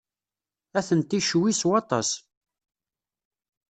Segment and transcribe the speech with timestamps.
[0.77, 2.09] Atenti ccwi s waṭas.